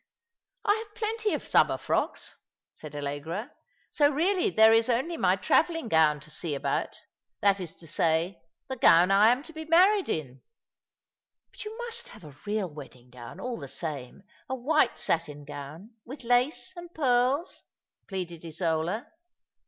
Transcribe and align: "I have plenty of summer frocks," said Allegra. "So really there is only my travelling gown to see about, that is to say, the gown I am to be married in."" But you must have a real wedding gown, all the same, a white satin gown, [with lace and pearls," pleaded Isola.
"I 0.65 0.77
have 0.83 0.95
plenty 0.95 1.31
of 1.35 1.45
summer 1.47 1.77
frocks," 1.77 2.35
said 2.73 2.95
Allegra. 2.95 3.51
"So 3.91 4.09
really 4.09 4.49
there 4.49 4.73
is 4.73 4.89
only 4.89 5.15
my 5.15 5.35
travelling 5.35 5.89
gown 5.89 6.19
to 6.21 6.31
see 6.31 6.55
about, 6.55 6.97
that 7.41 7.59
is 7.59 7.75
to 7.75 7.85
say, 7.87 8.41
the 8.67 8.77
gown 8.77 9.11
I 9.11 9.27
am 9.29 9.43
to 9.43 9.53
be 9.53 9.65
married 9.65 10.09
in."" 10.09 10.41
But 11.51 11.65
you 11.65 11.77
must 11.85 12.07
have 12.07 12.23
a 12.23 12.35
real 12.47 12.67
wedding 12.67 13.11
gown, 13.11 13.39
all 13.39 13.59
the 13.59 13.67
same, 13.67 14.23
a 14.49 14.55
white 14.55 14.97
satin 14.97 15.45
gown, 15.45 15.91
[with 16.03 16.23
lace 16.23 16.73
and 16.75 16.91
pearls," 16.95 17.61
pleaded 18.07 18.43
Isola. 18.43 19.05